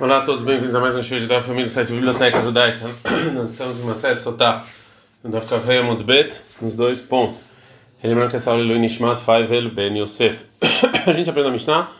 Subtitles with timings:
[0.00, 2.90] Olá a todos, bem-vindos a mais um show da família do site Biblioteca Judaica.
[3.32, 4.64] Nós estamos em uma série Sotá,
[5.22, 7.38] no Daf Kaveh Bet, nos dois pontos.
[8.02, 10.46] Lembrando que essa aula é Lui Nishmat Faivel Ben Yosef.
[11.06, 11.92] A gente aprende a Mishnah,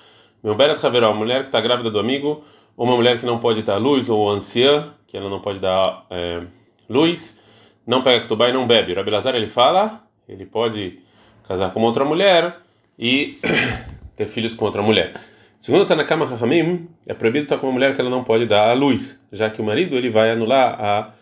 [0.42, 2.44] meu Beret Haveró, uma mulher que está grávida do amigo,
[2.76, 6.04] ou uma mulher que não pode dar luz, ou anciã, que ela não pode dar
[6.10, 6.42] é,
[6.90, 7.40] luz,
[7.86, 8.92] não pega Ketubá e não bebe.
[8.92, 10.98] O Rabi Lazar ele fala, ele pode
[11.46, 12.56] casar com outra mulher
[12.98, 13.38] e
[14.16, 15.14] ter filhos com outra mulher.
[15.58, 18.46] Segundo está na cama Rahamim, é proibido estar com uma mulher que ela não pode
[18.46, 21.14] dar à luz, já que o marido ele vai anular a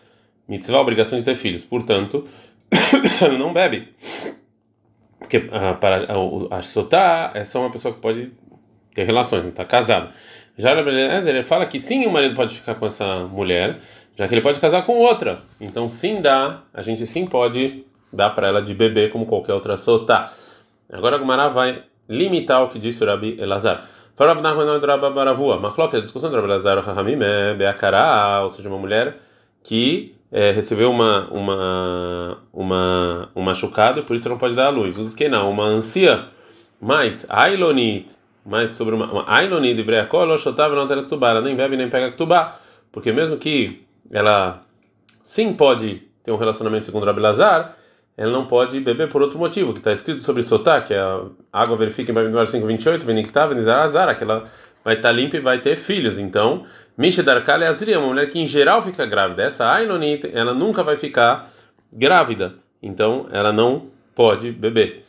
[0.47, 1.63] mitzvah, a obrigação de ter filhos.
[1.63, 2.27] Portanto,
[3.21, 3.89] ela não bebe.
[5.17, 8.31] Porque a, para, a, a sotá é só uma pessoa que pode
[8.93, 10.09] ter relações, não está casado.
[10.57, 13.79] Já ele fala que sim, o marido pode ficar com essa mulher,
[14.15, 15.39] já que ele pode casar com outra.
[15.59, 19.77] Então, sim dá, a gente sim pode dar para ela de beber como qualquer outra
[19.77, 20.31] sotá.
[20.91, 23.89] Agora a Gumara vai limitar o que disse o Rabi Elazar.
[24.15, 24.79] Farav Nachman
[25.13, 25.59] Baravua.
[25.59, 29.17] Machlok, a discussão do Rabelazar Rahamim é Beakará, ou seja, uma mulher
[29.63, 34.69] que é, recebeu uma, uma, uma, um machucado e por isso não pode dar a
[34.69, 34.97] luz.
[34.97, 36.27] Os que não, uma anciã,
[36.79, 38.07] mais Ailonit,
[38.45, 42.59] mais sobre uma, Ailonit de Breakol, Oshotav não tem ela nem bebe nem pega Ktubá,
[42.91, 44.61] porque mesmo que ela
[45.23, 47.77] sim pode ter um relacionamento segundo Rabelazar,
[48.15, 51.25] ela não pode beber por outro motivo, que está escrito sobre Sotá, que é a
[51.51, 54.49] água verifica em Babinor 528, Veniktav, Nizarazara, que ela
[54.83, 56.19] vai estar tá limpa e vai ter filhos.
[56.19, 59.43] Então, Misha Darkale Azri é uma mulher que em geral fica grávida.
[59.43, 61.51] Essa Ainonit, ela nunca vai ficar
[61.91, 62.55] grávida.
[62.81, 65.05] Então, ela não pode beber.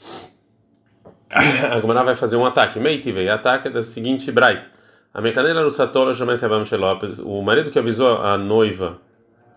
[1.30, 2.78] A Gomara vai fazer um ataque.
[2.78, 4.64] Meitive, ataque é da seguinte bright.
[5.12, 6.12] A mecanela no Satola
[7.24, 8.98] o marido que avisou a noiva,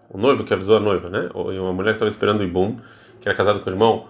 [0.10, 1.30] o noivo que avisou a noiva, né?
[1.34, 2.78] Ou uma mulher que estava esperando o Ibum
[3.20, 4.08] que era casado com o irmão,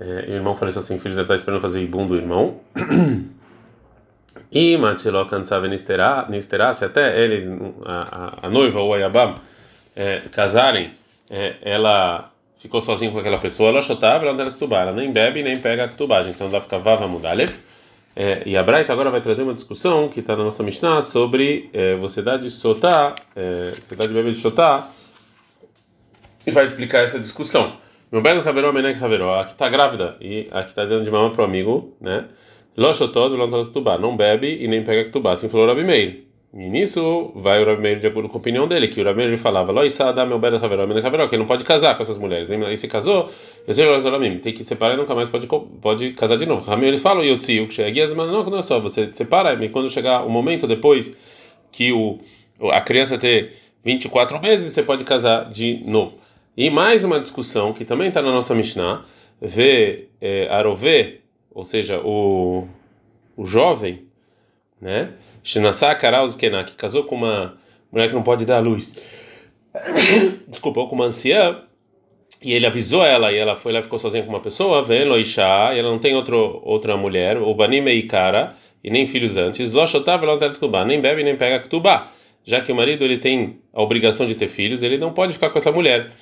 [0.00, 2.60] é, e o irmão faleceu assim, filhos está esperando fazer ibum do irmão.
[4.52, 5.66] E Matilo cansava
[6.74, 9.36] se até ele, a, a, noiva ou a Yabam,
[9.94, 10.92] é, casarem,
[11.30, 15.12] é, ela ficou sozinha com aquela pessoa, ela chotava, ela não era ketubá, ela nem
[15.12, 17.52] bebe nem pega a ketubagem, então dá ficar vava mudalev.
[18.14, 21.68] É, e a Braita agora vai trazer uma discussão que está na nossa Mishnah sobre
[21.72, 24.88] é, você dar de sotá, é, você dar de beber de sotá,
[26.46, 27.76] e vai explicar essa discussão.
[28.12, 31.42] Meu bem Haveró, Menek Haveró, aqui está grávida e aqui está dando de mamãe para
[31.42, 32.26] o amigo, né?
[32.76, 36.24] Loshotod, Lontotubá, não bebe e nem pega Ktubá, assim falou o Meir.
[36.54, 39.26] E nisso vai o Rabi Meir de acordo com a opinião dele, que o Rabi
[39.26, 42.16] Meir falava, Loisada, meu bem Haveró, Menek Haveró, que ele não pode casar com essas
[42.16, 42.48] mulheres.
[42.48, 43.28] Aí se casou,
[43.66, 46.62] tem que separar e nunca mais pode, pode casar de novo.
[46.62, 49.52] O Rabi ele fala, Yotzi, o que chega, mas não, não é só, você separa,
[49.64, 51.18] e quando chegar o momento depois
[51.72, 52.20] que o,
[52.70, 56.24] a criança ter 24 meses, você pode casar de novo.
[56.56, 59.04] E mais uma discussão que também está na nossa Mishnah,
[59.38, 61.18] vê é, Arové,
[61.50, 62.66] ou seja, o,
[63.36, 64.06] o jovem,
[64.80, 65.12] né?
[65.44, 67.58] Shinasá Karaus Kená, que casou com uma
[67.92, 68.96] mulher que não pode dar luz.
[70.48, 71.60] Desculpa, com uma anciã,
[72.40, 75.74] e ele avisou ela, e ela foi lá ficou sozinha com uma pessoa, vendo Loishá,
[75.74, 79.72] e ela não tem outro, outra mulher, o Banime e Cara, e nem filhos antes,
[79.72, 80.24] Loshotav,
[80.86, 82.15] nem bebe nem pega Ktubá
[82.46, 85.50] já que o marido ele tem a obrigação de ter filhos, ele não pode ficar
[85.50, 86.12] com essa mulher.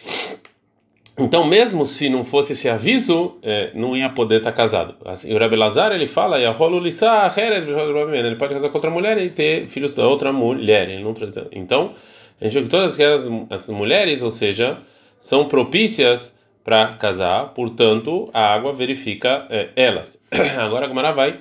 [1.17, 4.97] Então, mesmo se não fosse esse aviso, é, não ia poder estar casado.
[5.05, 9.95] Assim, o Rebbe Lazar ele fala, ele pode casar com outra mulher e ter filhos
[9.95, 10.89] da outra mulher.
[11.01, 11.15] Não
[11.53, 11.95] Então,
[12.41, 14.79] a gente vê que todas aquelas as mulheres, ou seja,
[15.21, 16.35] são propícias
[16.65, 20.19] para casar, portanto, a água verifica é, elas.
[20.59, 21.35] Agora a Gamara vai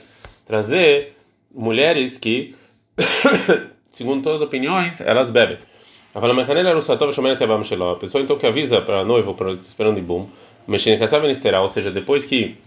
[0.46, 1.16] trazer
[1.52, 2.54] mulheres que
[3.94, 5.58] segundo todas as opiniões, elas bebem.
[7.94, 10.28] A pessoa então que avisa para a noiva, para esperando em boom,
[11.62, 12.58] ou seja, depois que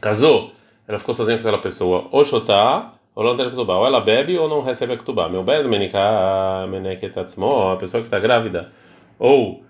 [0.00, 0.52] casou,
[0.86, 3.24] ela ficou sozinha com aquela pessoa, ou shotá, ou
[3.78, 5.28] ou ela bebe ou não recebe a ketubá.
[5.28, 5.56] Meu bem,
[7.72, 8.70] a pessoa que está grávida,
[9.18, 9.64] ou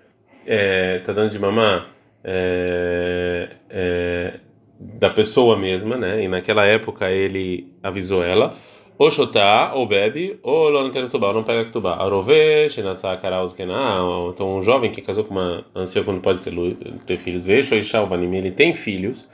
[0.44, 1.88] está dando de mamar
[2.24, 4.40] é, é,
[4.78, 6.22] da pessoa mesma, né?
[6.22, 8.56] E naquela época ele avisou ela
[8.98, 11.96] ou chotá, ou bebe, ou não tem tubá, não pega tubá.
[11.96, 13.98] Arove, shenasa karaus kená.
[14.32, 16.52] Então, um jovem que casou com uma anciã quando pode ter,
[17.04, 19.26] ter filhos, vejo e shalvanim, ele tem filhos,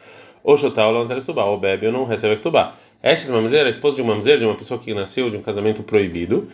[0.42, 2.74] ou chotá, ou não tem tubá, ou bebe, ou não recebe tubá.
[3.02, 5.42] Esta de mamzer, a esposa de um mamzer, de uma pessoa que nasceu de um
[5.42, 6.48] casamento proibido,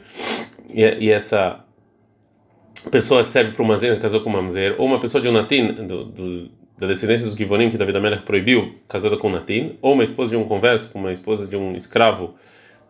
[0.68, 1.64] e, e essa
[2.90, 5.72] pessoa serve para um mamzer, casou com um mamzer, ou uma pessoa de um natin,
[5.72, 9.94] do, do, da descendência dos Givonim, que David Amelech proibiu, casada com um natin, ou
[9.94, 12.34] uma esposa de um converso, com uma esposa de um escravo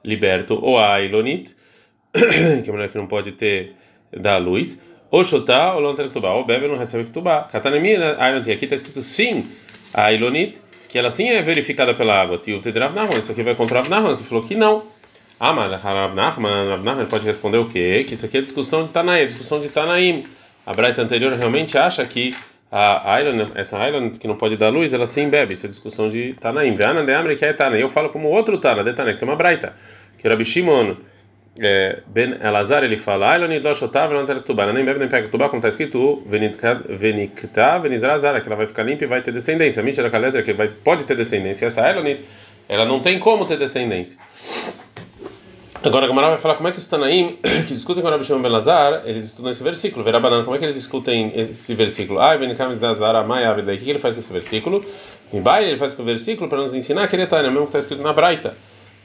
[0.04, 1.54] liberto, ou a Ilonit,
[2.12, 3.74] que é a mulher que não pode ter
[4.16, 7.44] da luz, ou Shotá, ou Lontra Ktubá, ou bebe não recebe Ktubá.
[7.44, 9.50] Katanemina, aqui está escrito sim,
[9.92, 12.38] a Ilonit, que ela sim é verificada pela água.
[12.38, 14.84] Tio Tedrav Nahon, isso aqui vai contra Rav que falou que não.
[15.38, 18.04] Ah, mas Rav Nachman, Rav pode responder o quê?
[18.04, 20.26] Que isso aqui é discussão de Tanaim, discussão de Tanaim.
[20.66, 22.34] A Braita anterior realmente acha que
[22.70, 25.54] a Iron, essa Iron que não pode dar luz, ela sim bebe.
[25.54, 26.74] Isso é discussão de Tanaim.
[26.74, 27.80] Veana de que é Tanaim.
[27.80, 29.72] Eu falo como outro Tana, de Tanaim, que tem uma Braita.
[30.18, 30.96] Que o Rabi Shimon
[31.58, 34.70] é, Ben Elazar ele fala: Iron e não tem tubá.
[34.72, 39.04] Nem bebe nem pega tubá, como está escrito: Venikta, Venizrazara, que ela vai ficar limpa
[39.04, 39.82] e vai ter descendência.
[39.82, 41.66] Mishra Kalezer, que vai, pode ter descendência.
[41.66, 42.18] Essa Iron,
[42.68, 44.18] ela não tem como ter descendência.
[45.80, 47.38] Agora a Gamara vai falar como é que os Tanaim,
[47.69, 48.42] que discutem com o Rabi Shimon
[49.04, 50.04] eles estudam esse versículo.
[50.04, 52.19] Verá banana, como é que eles discutem esse versículo?
[52.19, 53.76] Ah, Ben Kamizazar, Amai, Avidai.
[53.76, 54.84] O que ele faz com esse versículo?
[55.32, 57.66] Em Bai, ele faz com o versículo para nos ensinar que ele está, mesmo que
[57.66, 58.56] está escrito na Braita.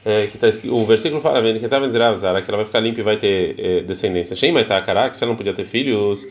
[0.04, 3.02] É, que tá o versículo fala, Ben que estava que ela vai ficar limpa e
[3.04, 4.34] vai ter é, descendência.
[4.34, 6.26] Shema está que você não podia ter filhos.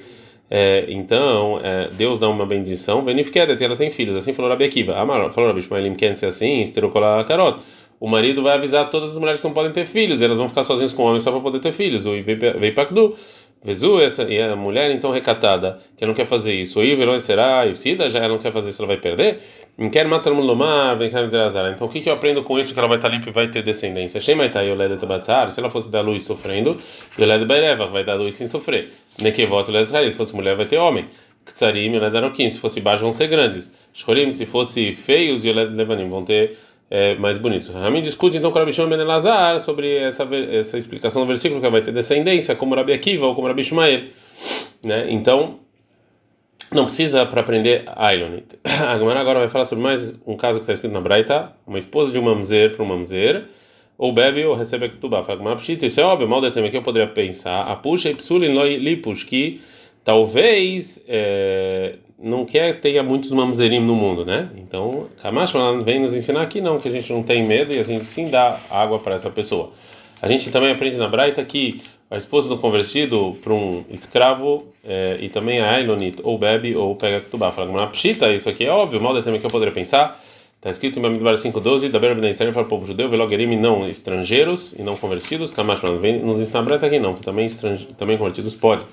[0.51, 4.17] É, então, é, Deus dá uma bendição, Venifkedet, ela tem filhos.
[4.17, 4.97] Assim falou Rabi Akiva.
[4.97, 7.25] Amar, falou Rabi Shmaelim, quer ser assim, esterocolakarot.
[7.27, 10.49] carota o marido vai avisar todas as mulheres que não podem ter filhos, elas vão
[10.49, 12.05] ficar sozinhas com o homem só para poder ter filhos.
[12.05, 13.15] O veio Pakdu.
[13.63, 16.81] Vezu, essa e a mulher então recatada, que não quer fazer isso.
[16.81, 19.39] O Iverão será, e Sida já ela não quer fazer isso, ela vai perder.
[19.77, 21.71] Não quer matar mulomar, vem cá azar.
[21.73, 23.47] Então o que, que eu aprendo com isso que ela vai estar limpa e vai
[23.47, 24.19] ter descendência?
[24.19, 26.75] Shemaitai tá Yoleda Tabatzar, se ela fosse dar luz sofrendo,
[27.17, 28.91] Yoleda Baireva vai dar luz sem sofrer.
[29.17, 31.05] Nekevot Yoleda Israel, se fosse mulher vai ter homem.
[31.45, 33.71] Ktsarim Yoleda Aroquim, se fosse baixo vão ser grandes.
[33.93, 36.57] Shkorim, se fosse feios, Yoleda Levanim vão ter
[36.89, 37.69] é, mais bonitos.
[37.69, 41.69] Ramin discute então com Rabi Shimon ben Elazar sobre essa, essa explicação do versículo que
[41.69, 44.03] vai ter descendência, como Rabi Akiva ou como Rabi Shmael.
[44.83, 45.07] Né?
[45.09, 45.59] Então,
[46.71, 48.45] não precisa para aprender Ailonit.
[48.63, 52.11] A agora vai falar sobre mais um caso que está escrito na Braita: uma esposa
[52.11, 53.45] de um mamzer para um mamzer,
[53.97, 55.25] ou bebe ou recebe a ketubá.
[55.81, 57.63] Isso é óbvio, mal de que eu poderia pensar.
[57.63, 59.61] A puxa e psulin lipus, que
[60.03, 64.49] talvez é, não quer que tenha muitos mamzerim no mundo, né?
[64.57, 65.53] Então, Kamash
[65.83, 68.29] vem nos ensinar aqui não, que a gente não tem medo e a gente sim
[68.29, 69.71] dá água para essa pessoa.
[70.21, 75.17] A gente também aprende na Braita que a esposa do convertido para um escravo é,
[75.19, 77.51] e também a Ailonit ou bebe ou pega ketubá.
[77.51, 80.23] Fala, uma pshita, isso aqui é óbvio, mal também que eu poderia pensar.
[80.57, 84.71] Está escrito em Bamidbar 5.12, da Berba Israel para o povo judeu, velogerim não estrangeiros
[84.79, 85.51] e não convertidos.
[85.51, 87.49] Kamash vem nos ensinar a Braita aqui não, que também,
[87.97, 88.85] também convertidos pode.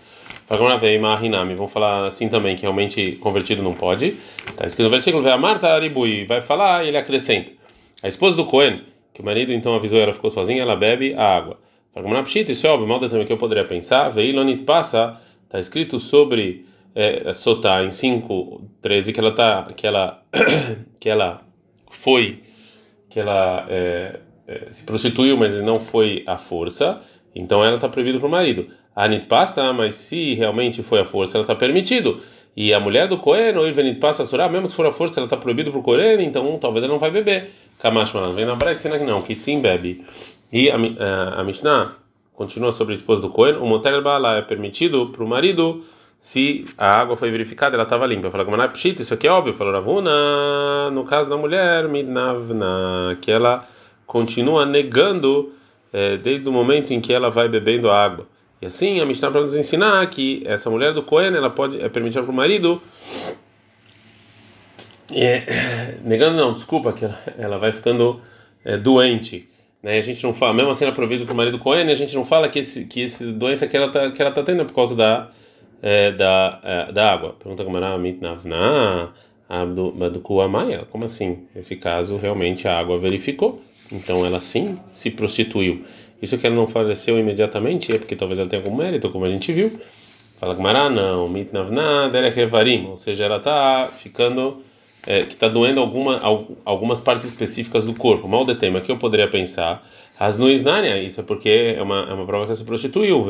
[1.55, 4.17] Vamos falar assim também, que realmente convertido não pode.
[4.49, 7.53] Está escrito no versículo: a Marta Aribui vai falar e ele acrescenta.
[8.03, 8.83] A esposa do Cohen,
[9.15, 11.59] que o marido então avisou ela ficou sozinha, ela bebe a água.
[12.53, 14.09] Isso é óbvio, mal também que eu poderia pensar.
[14.11, 20.23] Veilonit passa, está escrito sobre é, Sotá em 5, 13, que ela, tá, que ela,
[21.01, 21.43] que ela
[22.03, 22.43] foi,
[23.09, 27.01] que ela é, é, se prostituiu, mas não foi à força.
[27.35, 28.69] Então ela está proibida para o marido.
[28.95, 32.21] Anit passa, mas se realmente foi a força, ela está permitido.
[32.57, 35.21] E a mulher do Cohen, ou Ivenit passa a surar, mesmo se for a força,
[35.21, 37.51] ela está proibida para o Cohen, então talvez ela não vai beber.
[37.81, 40.05] Kamash Malan, vem na Braita que não, que sim bebe.
[40.53, 41.93] E a, a, a Mishnah
[42.35, 45.85] continua sobre a esposa do Cohen, o Motel Bala é permitido para o marido
[46.21, 48.31] se a água foi verificada, ela estava limpa.
[48.31, 49.55] Fala, Gamaná, pshit, isso aqui é óbvio.
[49.55, 53.67] Falou, Ravuna, no caso da mulher, Midnavna, que ela
[54.07, 55.55] continua negando
[55.93, 58.27] é, desde o momento em que ela vai bebendo a água.
[58.61, 61.89] E assim a Mishnah para nos ensinar que essa mulher do Cohen ela pode é
[61.89, 62.81] permitida para o marido
[66.05, 68.21] negando não, desculpa que ela, ela vai ficando
[68.65, 69.49] é, doente,
[69.83, 69.99] né?
[69.99, 72.15] A gente não fala, mesmo assim ela é proibida para o marido Cohen, a gente
[72.15, 74.65] não fala que esse que esse doença que ela tá que ela tá tendo é
[74.65, 75.31] por causa da
[75.83, 77.35] é, da é, da água.
[77.39, 79.13] Pergunta como era mitnavna
[79.49, 81.47] abdu amaya, como assim?
[81.55, 85.85] Nesse caso realmente a água verificou, então ela sim se prostituiu.
[86.21, 89.31] Isso que ela não faleceu imediatamente é porque talvez ela tenha algum mérito, como a
[89.31, 89.81] gente viu.
[90.39, 94.63] Fala Gmará, não, mitnavna derekevarim, ou seja, ela está ficando,
[95.07, 96.19] é, que está doendo alguma,
[96.65, 98.27] algumas partes específicas do corpo.
[98.27, 99.87] Mal de tema que eu poderia pensar,
[100.19, 103.27] as nuisnania, isso é porque é uma, é uma prova que ela se prostituiu,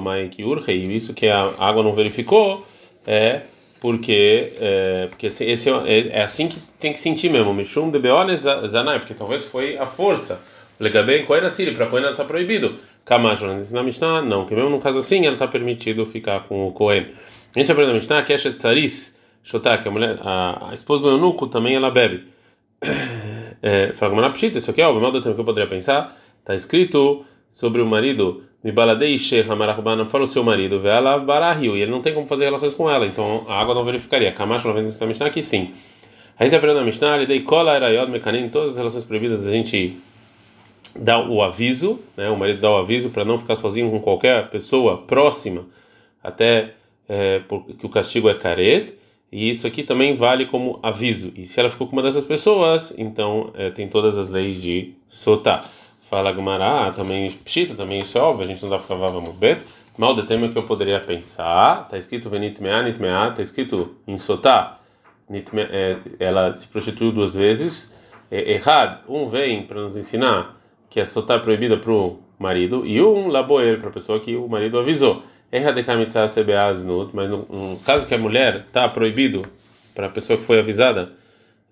[0.00, 2.66] mãe que urge, isso que a água não verificou,
[3.06, 3.42] é
[3.80, 7.98] porque é, porque esse, esse é, é, assim que tem que sentir mesmo, mishum de
[7.98, 10.40] beones zanai, porque talvez foi a força
[10.78, 12.76] Legabem Kohen Assiri, para Kohen ela está proibido.
[13.04, 16.66] Kamash, mas na Mishnah, não, que mesmo no caso assim ela está permitido ficar com
[16.66, 17.06] o Kohen.
[17.54, 21.10] A gente aprende na Mishnah que é Shetzaris Shotak, a, mulher, a, a esposa do
[21.10, 22.24] eunuco também ela bebe.
[23.94, 26.18] Fala pshita, isso aqui é óbvio, mal do tempo que eu poderia pensar.
[26.40, 31.82] Está escrito sobre o marido, Mibaladei Sheikh Amarahbana, fala o seu marido, Ve'alav Barahil, e
[31.82, 34.32] ele não tem como fazer relações com ela, então a água não verificaria.
[34.32, 35.72] Kamash, vez na Mishnah, que sim.
[36.38, 39.50] A gente aprende na Mishnah, ele dei cola, eraiod, mecanim, todas as relações proibidas a
[39.50, 39.96] gente
[40.94, 42.28] dá o aviso, né?
[42.30, 45.64] O marido dá o aviso para não ficar sozinho com qualquer pessoa próxima,
[46.22, 46.74] até
[47.08, 48.94] é, porque o castigo é caret.
[49.32, 51.32] E isso aqui também vale como aviso.
[51.34, 54.94] E se ela ficou com uma dessas pessoas, então é, tem todas as leis de
[55.08, 55.64] sotá.
[56.08, 59.58] Fala Gumará, também Pshita, também isso é óbvio, a gente não dá para vamos ver.
[59.98, 63.96] Mal de tema que eu poderia pensar, tá escrito Venit Mea, Nit Mea, tá escrito
[64.06, 64.78] em Sotá,
[65.28, 67.92] é, ela se prostituiu duas vezes.
[68.30, 70.60] É, errado, um vem para nos ensinar
[70.94, 74.36] que a Sotá é proibida para o marido, e um laboer para a pessoa que
[74.36, 75.24] o marido avisou.
[76.28, 79.44] Sebeaznut, mas no, no caso que a mulher está proibido
[79.92, 81.10] para a pessoa que foi avisada,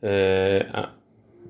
[0.02, 0.66] é,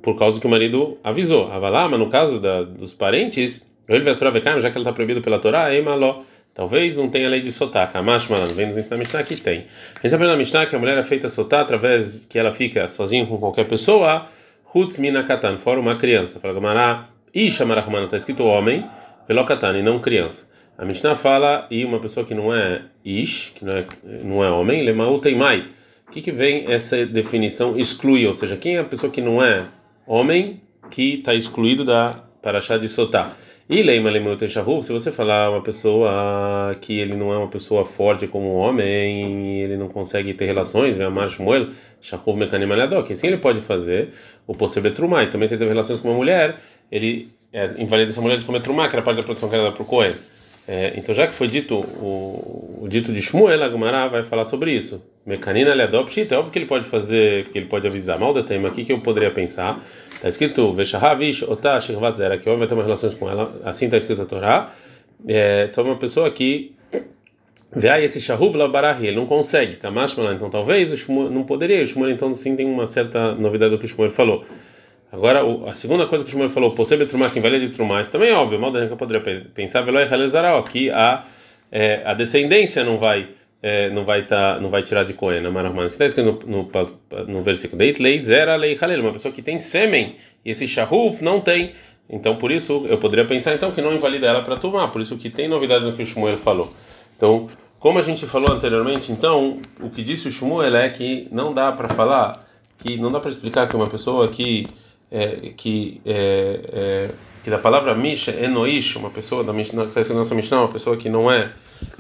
[0.02, 1.50] por causa que o marido avisou.
[1.50, 4.12] Avalá, mas no caso da, dos parentes, ele vai
[4.60, 6.24] já que ela está proibida pela Torá, Eimaló.
[6.52, 7.96] Talvez não tenha lei de sotaque.
[7.96, 9.64] Amash Malan, vem nos ensinar a Mishnah que tem.
[9.94, 13.24] A aprende na Mishnah que a mulher é feita sotar através que ela fica sozinha
[13.24, 14.28] com qualquer pessoa,
[14.74, 16.38] Hutz Mina Katan, fora uma criança.
[16.38, 18.84] Fala Gamará, Isha Marahmana, está escrito homem,
[19.26, 20.50] Velo Katan, e não criança.
[20.76, 24.50] A Mishnah fala, e uma pessoa que não é Ish, que não é, não é
[24.50, 25.68] homem, Lemaú Teimai.
[26.08, 28.26] O que, que vem essa definição exclui?
[28.26, 29.66] Ou seja, quem é a pessoa que não é
[30.06, 30.60] homem
[30.90, 33.36] que está excluído da Parashá de Sotá.
[33.68, 38.26] E Leima Leimut se você falar uma pessoa que ele não é uma pessoa forte
[38.26, 41.68] como um homem, ele não consegue ter relações, vem a Marshmuel,
[42.00, 44.10] Shahuv Mekanim Aliadó, que sim ele pode fazer
[44.46, 44.52] o.
[44.52, 46.56] E também se ele teve relações com uma mulher,
[46.92, 49.72] ele é, invalida essa mulher de comer Trumá, que era parte da produção que era
[49.72, 50.12] para o Cohen.
[50.68, 54.44] É, então, já que foi dito o, o dito de Shmuel, a Gemara vai falar
[54.44, 55.02] sobre isso.
[55.26, 58.18] Mecanina le adopte, é óbvio que ele pode fazer, que ele pode avisar.
[58.18, 59.84] Mal de tema aqui que eu poderia pensar.
[60.14, 63.60] Está escrito Veshahavish otah shirvat zera, que o homem vai ter uma relações com ela.
[63.64, 64.72] Assim está escrito a Torá.
[65.26, 66.72] É, só uma pessoa que
[67.74, 69.76] vê esse shahuv labarahi, ele não consegue.
[69.76, 71.82] Kamashmalan, então talvez o Shmuel não poderia.
[71.82, 74.44] O Shmuel então sim tem uma certa novidade do que o Shmuel falou.
[75.12, 78.10] Agora, a segunda coisa que o Shmuel falou, possível trumar quem vale de trumar, isso
[78.10, 79.22] também é óbvio, mal que eu poderia
[79.54, 81.24] pensar, velho, é que a,
[81.70, 83.28] é, a descendência não vai
[83.62, 85.86] é, não vai tá, não vai tirar de Cohen, Marahman.
[85.86, 89.58] Está escrito no, no, no versículo Deit lei zera lei halel, uma pessoa que tem
[89.58, 91.72] sêmen e esse shahuf não tem.
[92.10, 95.16] Então, por isso, eu poderia pensar então que não invalida ela para tomar, por isso
[95.16, 96.72] que tem novidade no que o Shmuel falou.
[97.16, 101.54] Então, como a gente falou anteriormente, então, o que disse o Shmuel é que não
[101.54, 102.44] dá para falar,
[102.78, 104.66] que não dá para explicar que uma pessoa que
[105.12, 107.10] é, que é, é,
[107.44, 110.72] que da palavra Misha, Enoish, uma pessoa da Mishnah, que faz a nossa Mishnah, uma
[110.72, 111.50] pessoa que não é,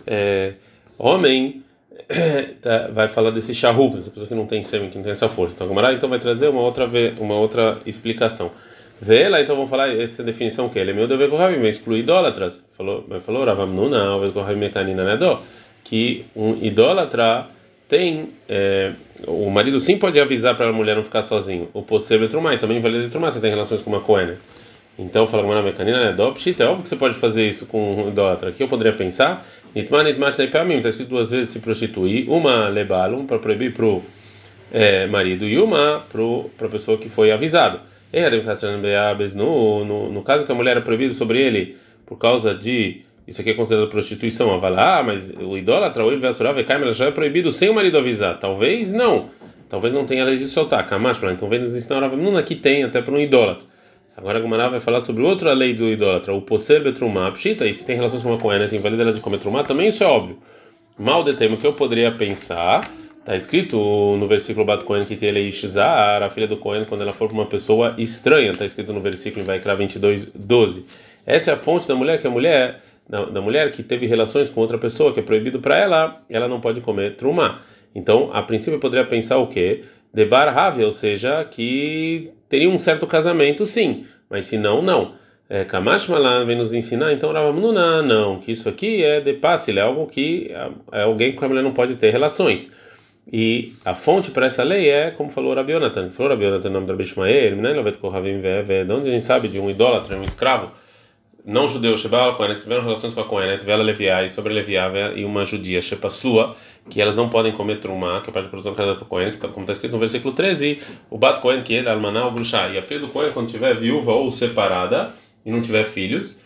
[0.06, 0.54] é
[0.98, 1.62] homem,
[2.62, 5.28] tá, vai falar desse Shahuf, essa pessoa que não tem sêmen, que não tem essa
[5.28, 5.56] força.
[5.56, 6.88] Então, Gamara então vai trazer uma outra,
[7.18, 8.50] uma outra explicação.
[9.00, 12.00] Vê lá, então vamos falar essa definição que ele é meu dever com Rabi, exclui
[12.00, 12.64] idólatras.
[12.76, 14.00] Falou, falou Ravamnuna,
[15.82, 17.48] que um idólatra
[17.92, 18.92] tem é,
[19.26, 21.68] o marido sim pode avisar para a mulher não ficar sozinho.
[21.74, 24.38] O possível trumai também vale de trumar, você tem relações com uma coena.
[24.98, 28.48] Então, fala uma mecanina, é dopshit, é óbvio que você pode fazer isso com um.
[28.48, 33.26] Aqui eu poderia pensar, nitman nitmash mim está escrito duas vezes se prostituir, uma lebalum
[33.26, 34.02] para proibir pro
[34.72, 36.02] é, marido e uma
[36.56, 37.78] para a pessoa que foi avisado.
[39.34, 43.40] No, no, no caso que a mulher é proibida sobre ele por causa de isso
[43.40, 44.60] aqui é considerado prostituição.
[44.76, 48.38] Ah, mas o idólatra, o ela já é proibido sem o marido avisar.
[48.38, 49.30] Talvez não.
[49.68, 50.86] Talvez não tenha lei de soltar.
[50.86, 53.72] Kamash, então vem nos ensinar não aqui tem até para um idólatra.
[54.14, 57.30] Agora a Gumara vai falar sobre outra lei do idólatra, o poser betrumá.
[57.32, 60.04] Pshita, e se tem relação com uma coena, tem validade de comer trumá, também isso
[60.04, 60.36] é óbvio.
[60.98, 63.76] Mal de tema que eu poderia pensar, está escrito
[64.18, 65.50] no versículo Bat Cohen que tem ele
[65.80, 69.42] a filha do Cohen, quando ela for para uma pessoa estranha, está escrito no versículo
[69.42, 70.84] em Vaikra 22, 12.
[71.24, 74.48] Essa é a fonte da mulher, que a mulher da, da, mulher que teve relações
[74.48, 77.60] com outra pessoa, que é proibido para ela, ela não pode comer trumá.
[77.94, 79.84] Então, a princípio, poderia pensar o quê?
[80.12, 85.14] Debar Ravi, ou seja, que teria um certo casamento, sim, mas se não, não.
[85.48, 89.76] É, Kamash Malan vem nos ensinar, então Ravamnuna, não, que isso aqui é de passe,
[89.76, 92.72] é algo que é, é alguém com a mulher não pode ter relações.
[93.30, 96.86] E a fonte para essa lei é, como falou Rabi Yonatan, falou Rabi Yonatan, nome
[96.86, 97.72] do Rabi Ishmael, né?
[97.72, 100.72] de onde a gente sabe de um idólatra, um escravo,
[101.44, 105.12] não judeu, Shebal Kohen, que tiveram relações com a Kohen, tiveram Leviá e sobre Leviá
[105.16, 106.56] e uma judia, Shepaslua,
[106.88, 109.38] que elas não podem comer trumá, que é parte da produção criada por Kohen, que
[109.38, 110.80] tá, como está escrito no versículo 13,
[111.10, 113.74] o Bat Kohen, que ele, Almaná, o Bruxá, e a filha do Kohen, quando tiver
[113.74, 116.40] viúva ou separada e não tiver filhos,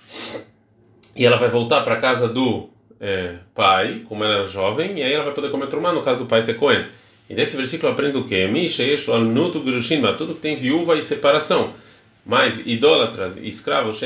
[1.14, 5.02] e ela vai voltar para a casa do é, pai, como ela era jovem, e
[5.02, 6.86] aí ela vai poder comer trumá, no caso do pai ser Kohen.
[7.28, 9.60] E desse versículo aprende o Nutu,
[10.16, 11.74] tudo que tem viúva e separação.
[12.26, 14.00] Mas idólatras, escravos,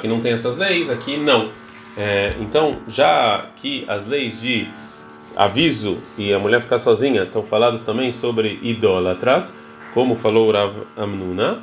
[0.00, 1.50] que não tem essas leis, aqui não.
[1.96, 4.66] É, então, já que as leis de
[5.36, 9.54] aviso e a mulher ficar sozinha estão faladas também sobre idólatras,
[9.92, 11.62] como falou Rav Amnuna,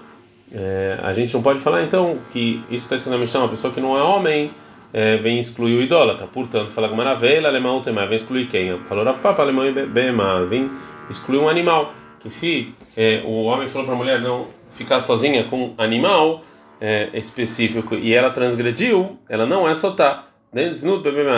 [0.51, 3.81] é, a gente não pode falar então que isso está escrito na uma pessoa que
[3.81, 4.51] não é homem
[4.93, 6.27] é, vem excluir o idólatra.
[6.27, 8.77] Portanto, fala com Maravela, alemão tem mais, vem excluir quem?
[8.87, 10.69] Falou Rav Papa, alemão e Bema, vem
[11.09, 11.93] excluir um animal.
[12.19, 16.41] Que se é, o homem falou para a mulher não ficar sozinha com animal,
[16.79, 20.25] é, específico e ela transgrediu, ela não é sotá.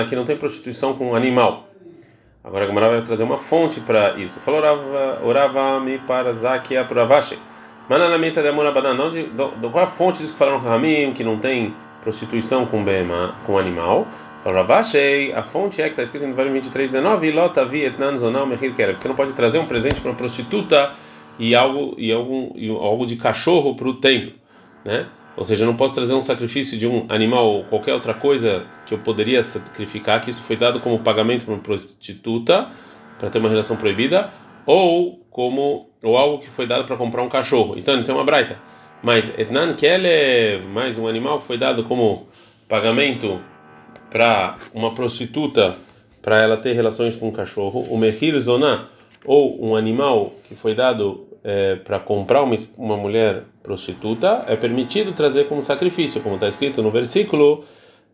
[0.01, 1.68] Aqui não tem prostituição com um animal.
[2.44, 4.39] Agora a Gamara vai trazer uma fonte para isso.
[4.42, 4.62] Falou
[5.24, 7.39] orava me para Zakia Pravashi.
[7.89, 9.24] Mananamita de Amorabana, não de
[9.72, 13.58] qual é a fonte disso que falaram Ramim que não tem prostituição com bema, com
[13.58, 14.08] animal?
[14.44, 18.46] Ravashei, a fonte é que está escrito em Devarim 23, 19, Lota vi etnan zonal
[18.46, 19.00] mechir kereb.
[19.00, 20.92] Você não pode trazer um presente para uma prostituta
[21.38, 24.34] e algo e algum e algo de cachorro para o templo,
[24.84, 25.08] né?
[25.38, 28.65] Ou seja, eu não posso trazer um sacrifício de um animal ou qualquer outra coisa
[28.86, 32.70] que eu poderia sacrificar, que isso foi dado como pagamento para uma prostituta
[33.20, 34.32] para ter uma relação proibida,
[34.65, 37.75] ou como ou algo que foi dado para comprar um cachorro.
[37.77, 38.58] Então, tem uma braita.
[39.01, 42.27] Mas etnan kelev, mais um animal que foi dado como
[42.68, 43.39] pagamento
[44.10, 45.77] para uma prostituta
[46.22, 48.88] para ela ter relações com um cachorro, o mehir zoná
[49.24, 55.14] ou um animal que foi dado é, para comprar uma, uma mulher prostituta, é permitido
[55.14, 57.64] trazer como sacrifício, como está escrito no versículo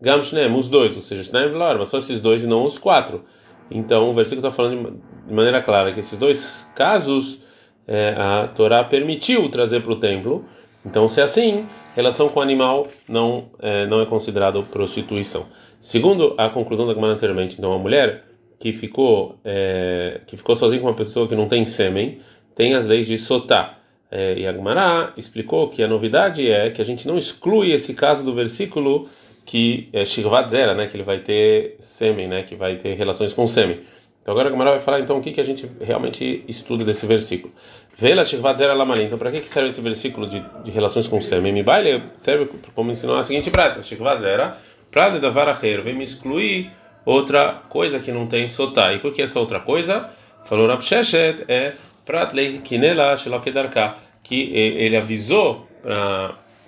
[0.02, 3.24] Gamshnem, os dois, ou seja, Shnaim mas só esses dois e não os quatro.
[3.70, 7.42] Então o versículo está falando de maneira clara que esses dois casos
[7.88, 10.44] é, a Torá permitiu trazer para o templo.
[10.86, 15.46] Então, se é assim, relação com o animal não é, não é considerado prostituição.
[15.80, 18.26] Segundo a conclusão da Gemara anteriormente, então a mulher
[18.60, 22.20] que ficou é, que ficou sozinha com uma pessoa que não tem sêmen
[22.55, 23.77] tem as leis de sotá.
[24.10, 27.93] É, e a Gemara explicou que a novidade é que a gente não exclui esse
[27.93, 29.08] caso do versículo
[29.46, 33.34] que é Shirvat Zera, né, que ele vai ter sêmen, né, que vai ter relações
[33.34, 33.79] com sêmen.
[34.22, 37.05] Então agora a Gemara vai falar então o que, que a gente realmente estuda desse
[37.05, 37.53] versículo.
[37.98, 39.05] Vela Shirvat Zera Lamarim.
[39.05, 41.53] Então para que, que serve esse versículo de, de relações com sêmen?
[41.53, 43.81] Me baile serve como ensinou a seguinte prática.
[43.81, 44.58] Shirvat Zera,
[44.91, 46.70] Prada da Varacheiro, vem me excluir
[47.05, 48.93] outra coisa que não tem sotá.
[48.93, 50.10] E por que essa outra coisa?
[50.46, 55.67] Falou Rav Sheshet, é Pratlei Kinela Shelokedarka, que ele avisou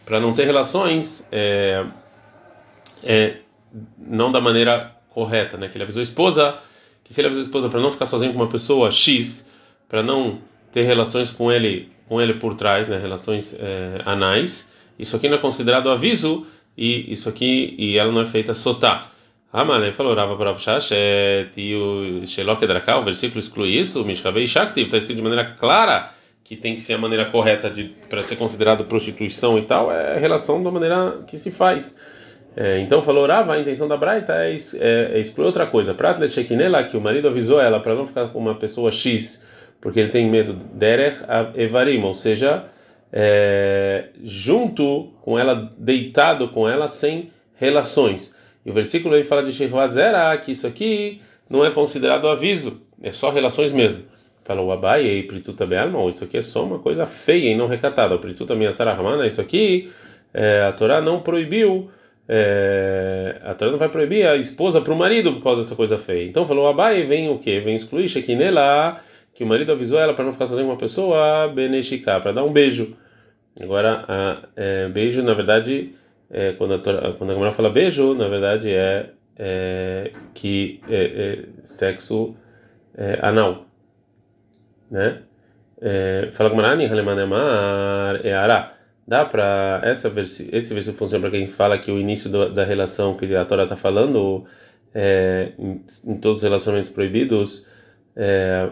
[0.05, 1.85] para não ter relações é,
[3.03, 3.37] é,
[3.97, 5.67] não da maneira correta, né?
[5.67, 6.57] Que ele avisou a esposa
[7.03, 9.49] que se ele avisou a esposa para não ficar sozinho com uma pessoa X,
[9.89, 10.39] para não
[10.71, 12.97] ter relações com ele com ele por trás, né?
[12.97, 16.45] Relações é, anais, isso aqui não é considerado aviso
[16.77, 19.10] e isso aqui e ela não é feita sotá.
[19.53, 20.55] Mas ele falou, Rava para
[21.55, 26.09] e o Shelok Edrakal, o versículo exclui isso, Mishkavei Shaktiv, está escrito de maneira clara
[26.43, 27.71] que tem que ser a maneira correta
[28.09, 31.95] para ser considerado prostituição e tal, é a relação da maneira que se faz.
[32.55, 35.93] É, então falou, Rava, a intenção da Braita é, é, é excluir outra coisa.
[35.93, 39.41] Pratle Shekinela, que o marido avisou ela para não ficar com uma pessoa X,
[39.79, 41.17] porque ele tem medo Derech
[41.55, 42.65] Evarim, ou seja,
[43.11, 48.35] é, junto com ela, deitado com ela, sem relações.
[48.65, 52.82] E o versículo aí fala de Shehvat Zera, que isso aqui não é considerado aviso,
[53.02, 54.04] é só relações mesmo.
[54.43, 58.15] Falou Abai e Prituta Be'alma, isso aqui é só uma coisa feia e não recatada.
[58.15, 59.91] O Prituta Miasarahmana, isso aqui
[60.34, 61.89] é, a Torá não proibiu,
[62.28, 65.97] é, a Torá não vai proibir a esposa para o marido por causa dessa coisa
[65.97, 66.28] feia.
[66.28, 67.60] Então falou Abai, vem o que?
[67.60, 68.99] Vem excluir Shekinela,
[69.34, 72.43] que o marido avisou ela para não ficar sozinha com uma pessoa, Beneshika, para dar
[72.43, 72.95] um beijo.
[73.62, 75.93] Agora, a, é, beijo, na verdade,
[76.34, 82.36] é, quando, a, quando a fala beijo, na verdade é, é que é, é sexo
[82.98, 83.65] é, anal,
[84.89, 85.22] né?
[85.80, 88.74] É, fala Gemara, é ara.
[89.06, 92.63] Dá para essa versi, esse versículo funciona para quem fala que o início do, da
[92.63, 94.46] relação que a Torá está falando
[95.60, 97.67] em, em, todos os relacionamentos proibidos
[98.15, 98.69] é,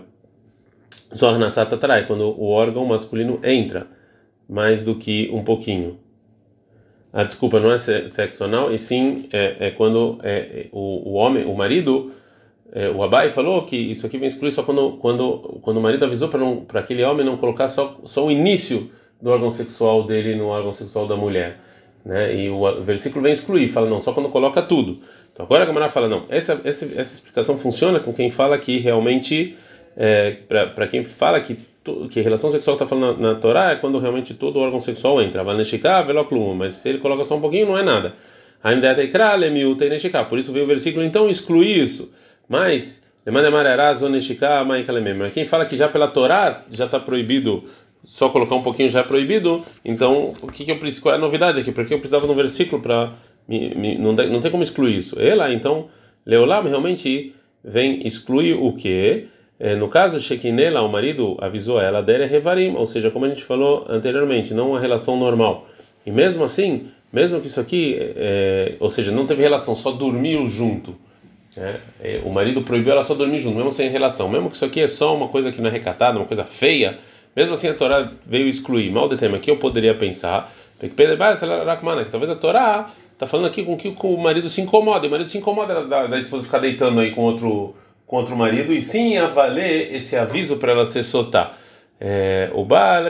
[1.15, 1.37] Zohar
[1.79, 3.87] trai quando o órgão masculino entra
[4.47, 5.99] mais do que um pouquinho.
[7.13, 11.13] A desculpa não é sexo anal, e sim é, é quando é, é, o, o
[11.13, 12.11] homem, o marido,
[12.71, 16.05] é, o Abai falou que isso aqui vem excluir só quando, quando, quando o marido
[16.05, 18.89] avisou para aquele homem não colocar só, só o início
[19.21, 21.59] do órgão sexual dele no órgão sexual da mulher.
[22.05, 22.35] Né?
[22.35, 25.01] E o versículo vem excluir, fala não, só quando coloca tudo.
[25.33, 28.77] Então agora a Gamara fala não, essa, essa, essa explicação funciona com quem fala que
[28.77, 29.57] realmente,
[29.97, 31.59] é, para quem fala que
[32.11, 35.43] que relação sexual está falando na, na, Torá é quando realmente todo órgão sexual entra.
[35.43, 35.67] Mas
[36.75, 38.13] se ele coloca só um pouquinho, não é nada.
[40.29, 42.13] Por isso veio o versículo, então exclui isso.
[42.47, 43.03] Mas,
[45.33, 47.63] quem fala que já pela Torá já está proibido,
[48.03, 51.03] só colocar um pouquinho já é proibido, então o que, que eu preciso?
[51.03, 51.71] Qual é a novidade aqui?
[51.71, 53.13] Porque eu precisava de um versículo para.
[53.99, 55.19] Não, não tem como excluir isso.
[55.19, 55.89] Ela, então,
[56.25, 59.27] Leolam realmente vem excluir o que?
[59.63, 63.43] É, no caso, Shekinela, o marido avisou ela, dere revarim, ou seja, como a gente
[63.43, 65.67] falou anteriormente, não uma relação normal.
[66.03, 70.47] E mesmo assim, mesmo que isso aqui, é, ou seja, não teve relação, só dormiu
[70.47, 70.95] junto.
[71.55, 74.27] É, é, o marido proibiu ela só dormir junto, mesmo sem relação.
[74.27, 76.97] Mesmo que isso aqui é só uma coisa que não é recatada, uma coisa feia,
[77.35, 78.89] mesmo assim a Torá veio excluir.
[78.91, 80.89] Mal de tema que eu poderia pensar que
[82.09, 85.29] talvez a Torá está falando aqui com que o marido se incomoda, e o marido
[85.29, 87.75] se incomoda da, da esposa ficar deitando aí com outro,
[88.11, 91.57] com outro marido, e sim a valer esse aviso para ela se soltar.
[91.97, 93.05] É, o Baal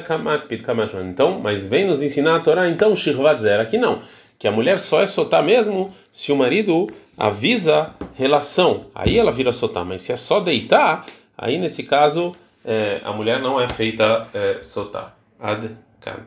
[1.09, 4.03] Então, mas vem nos ensinar a Torá, então, Shirvat Zer, aqui não,
[4.37, 6.85] que a mulher só é soltar mesmo se o marido
[7.17, 11.03] avisa relação, aí ela vira soltar, mas se é só deitar,
[11.35, 15.17] aí nesse caso é, a mulher não é feita é, soltar.
[15.39, 15.67] Ad
[15.99, 16.19] -kan.